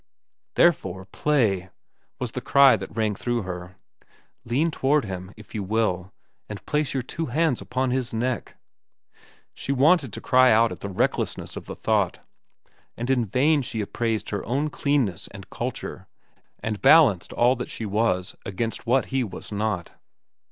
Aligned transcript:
"Therefore, 0.55 1.05
play!" 1.05 1.69
was 2.17 2.31
the 2.31 2.41
cry 2.41 2.75
that 2.75 2.97
rang 2.97 3.13
through 3.13 3.43
her. 3.43 3.75
"Lean 4.43 4.71
toward 4.71 5.05
him, 5.05 5.31
if 5.37 5.49
so 5.51 5.51
you 5.53 5.63
will, 5.63 6.11
and 6.49 6.65
place 6.65 6.95
your 6.95 7.03
two 7.03 7.27
hands 7.27 7.61
upon 7.61 7.91
his 7.91 8.11
neck!" 8.11 8.57
She 9.53 9.71
wanted 9.71 10.11
to 10.13 10.19
cry 10.19 10.51
out 10.51 10.71
at 10.71 10.79
the 10.79 10.89
recklessness 10.89 11.55
of 11.55 11.65
the 11.67 11.75
thought, 11.75 12.19
and 12.97 13.11
in 13.11 13.25
vain 13.27 13.61
she 13.61 13.79
appraised 13.79 14.31
her 14.31 14.43
own 14.47 14.71
cleanness 14.71 15.27
and 15.27 15.51
culture 15.51 16.07
and 16.63 16.81
balanced 16.81 17.31
all 17.33 17.55
that 17.57 17.69
she 17.69 17.85
was 17.85 18.35
against 18.43 18.87
what 18.87 19.05
he 19.13 19.23
was 19.23 19.51
not. 19.51 19.91